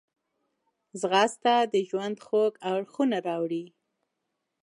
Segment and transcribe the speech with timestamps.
[0.99, 3.65] ځغاسته د ژوند خوږ اړخونه راوړي